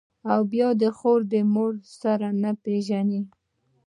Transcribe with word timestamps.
او 0.31 0.39
بيا 0.51 0.69
خور 0.97 1.19
و 1.31 1.33
مور 1.53 1.73
سره 2.01 2.27
نه 2.41 2.51
پېژني. 2.63 3.21